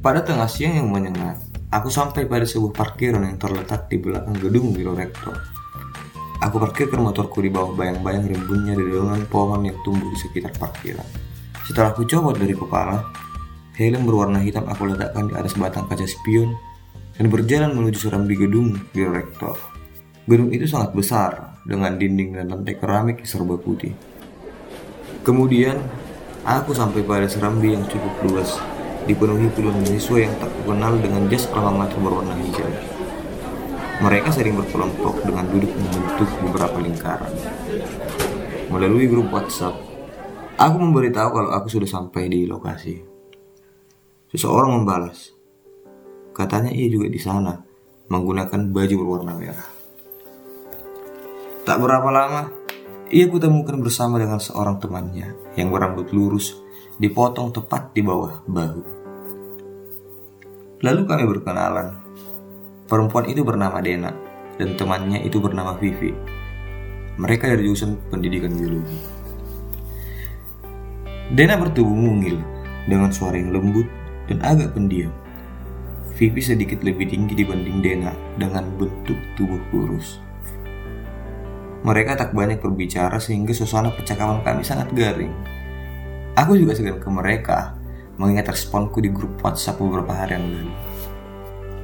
[0.00, 1.36] Pada tengah siang yang menyengat,
[1.68, 5.36] aku sampai pada sebuah parkiran yang terletak di belakang gedung biro rektor.
[6.40, 11.04] Aku parkirkan motorku di bawah bayang-bayang rimbunnya dedaunan pohon yang tumbuh di sekitar parkiran.
[11.68, 13.12] Setelah aku copot dari kepala,
[13.76, 16.56] helm berwarna hitam aku letakkan di atas batang kaca spion
[17.20, 19.60] dan berjalan menuju serambi gedung biro rektor.
[20.24, 23.92] Gedung itu sangat besar dengan dinding dan lantai keramik serba putih.
[25.28, 25.76] Kemudian,
[26.48, 28.56] aku sampai pada serambi yang cukup luas,
[29.08, 32.68] dipenuhi puluhan mahasiswa yang tak kenal dengan jas alma berwarna hijau.
[34.00, 37.32] Mereka sering berkelompok dengan duduk membentuk beberapa lingkaran.
[38.72, 39.76] Melalui grup WhatsApp,
[40.56, 42.96] aku memberitahu kalau aku sudah sampai di lokasi.
[44.32, 45.34] Seseorang membalas,
[46.32, 47.60] katanya ia juga di sana,
[48.08, 49.68] menggunakan baju berwarna merah.
[51.66, 52.42] Tak berapa lama,
[53.10, 56.56] ia kutemukan bersama dengan seorang temannya yang berambut lurus,
[57.00, 58.82] dipotong tepat di bawah bahu.
[60.84, 61.96] Lalu kami berkenalan.
[62.84, 64.12] Perempuan itu bernama Dena
[64.60, 66.12] dan temannya itu bernama Vivi.
[67.16, 69.00] Mereka dari jurusan pendidikan biologi.
[71.32, 72.36] Dena bertubuh mungil
[72.84, 73.88] dengan suara yang lembut
[74.28, 75.08] dan agak pendiam.
[76.20, 80.20] Vivi sedikit lebih tinggi dibanding Dena dengan bentuk tubuh kurus.
[81.80, 85.59] Mereka tak banyak berbicara sehingga suasana percakapan kami sangat garing.
[86.38, 87.74] Aku juga segan ke mereka
[88.20, 90.72] mengingat responku di grup WhatsApp beberapa hari yang lalu.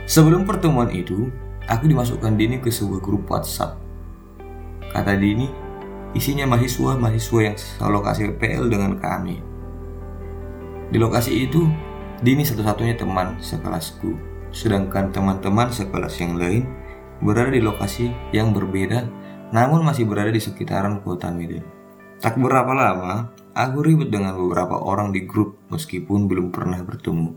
[0.07, 1.33] Sebelum pertemuan itu,
[1.67, 3.75] aku dimasukkan Dini ke sebuah grup WhatsApp.
[4.93, 5.51] Kata Dini,
[6.15, 7.57] isinya mahasiswa-mahasiswa yang
[7.91, 9.43] lokasi PL dengan kami.
[10.93, 11.67] Di lokasi itu,
[12.23, 14.15] Dini satu-satunya teman sekelasku,
[14.55, 16.65] sedangkan teman-teman sekelas yang lain
[17.21, 19.05] berada di lokasi yang berbeda
[19.55, 21.63] namun masih berada di sekitaran kota Medan.
[22.19, 27.33] Tak berapa lama, aku ribut dengan beberapa orang di grup meskipun belum pernah bertemu.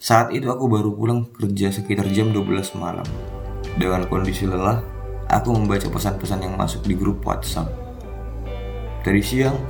[0.00, 3.04] Saat itu aku baru pulang kerja sekitar jam 12 malam.
[3.76, 4.80] Dengan kondisi lelah,
[5.28, 7.68] aku membaca pesan-pesan yang masuk di grup WhatsApp.
[9.04, 9.60] Dari siang,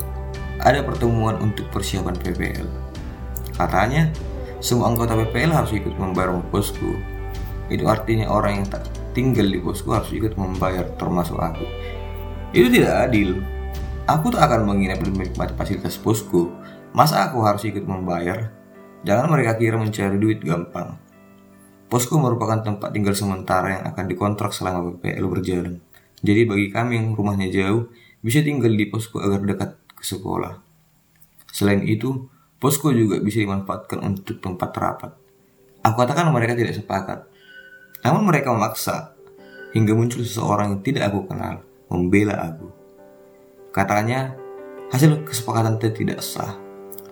[0.62, 2.71] ada pertemuan untuk persiapan PPL.
[3.59, 4.06] Katanya,
[4.62, 6.94] semua anggota PPL harus ikut membayar posku.
[7.66, 8.87] Itu artinya orang yang tak
[9.19, 11.66] tinggal di posku harus ikut membayar termasuk aku.
[12.55, 13.43] Itu tidak adil.
[14.09, 16.49] Aku tak akan menginap dan menikmati fasilitas posku.
[16.97, 18.49] Masa aku harus ikut membayar?
[19.05, 20.97] Jangan mereka kira mencari duit gampang.
[21.91, 25.75] Posko merupakan tempat tinggal sementara yang akan dikontrak selama PPL berjalan.
[26.22, 27.91] Jadi bagi kami yang rumahnya jauh,
[28.22, 30.60] bisa tinggal di posko agar dekat ke sekolah.
[31.50, 32.31] Selain itu,
[32.62, 35.10] posko juga bisa dimanfaatkan untuk tempat rapat.
[35.83, 37.27] Aku katakan mereka tidak sepakat.
[38.06, 39.16] Namun mereka memaksa
[39.75, 42.79] hingga muncul seseorang yang tidak aku kenal membela aku.
[43.70, 44.34] Katanya
[44.91, 46.58] hasil kesepakatan itu tidak sah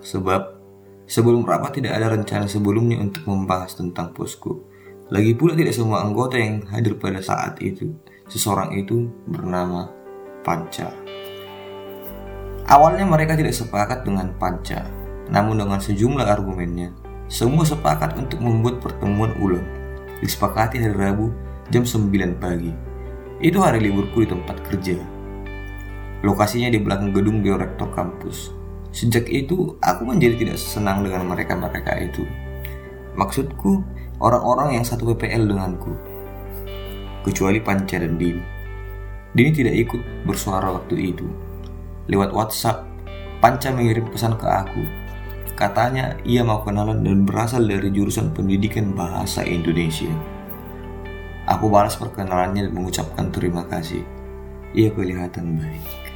[0.02, 0.58] sebab
[1.06, 4.66] sebelum rapat tidak ada rencana sebelumnya untuk membahas tentang posko.
[5.08, 7.96] Lagi pula tidak semua anggota yang hadir pada saat itu.
[8.28, 9.88] Seseorang itu bernama
[10.44, 10.92] Panca.
[12.68, 14.84] Awalnya mereka tidak sepakat dengan Panca,
[15.32, 16.92] namun dengan sejumlah argumennya,
[17.24, 19.64] semua sepakat untuk membuat pertemuan ulang
[20.20, 21.32] disepakati hari Rabu
[21.72, 22.72] jam 9 pagi.
[23.38, 25.17] Itu hari liburku di tempat kerja.
[26.26, 28.50] Lokasinya di belakang gedung biorektor kampus.
[28.90, 32.26] Sejak itu, aku menjadi tidak senang dengan mereka-mereka itu.
[33.14, 33.84] Maksudku,
[34.18, 35.94] orang-orang yang satu PPL denganku.
[37.22, 38.42] Kecuali Panca dan Dini.
[39.36, 41.26] Dini tidak ikut bersuara waktu itu.
[42.08, 42.88] Lewat WhatsApp,
[43.38, 44.82] Panca mengirim pesan ke aku
[45.58, 50.06] Katanya ia mau kenalan dan berasal dari jurusan pendidikan bahasa Indonesia.
[51.50, 54.06] Aku balas perkenalannya dan mengucapkan terima kasih.
[54.78, 56.07] Ia kelihatan baik.